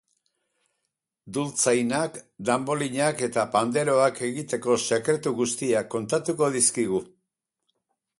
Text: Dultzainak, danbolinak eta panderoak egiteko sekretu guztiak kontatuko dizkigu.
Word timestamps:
Dultzainak, 1.37 2.15
danbolinak 2.49 3.21
eta 3.27 3.43
panderoak 3.57 4.23
egiteko 4.29 4.79
sekretu 4.87 5.35
guztiak 5.43 5.93
kontatuko 5.97 6.49
dizkigu. 6.57 7.03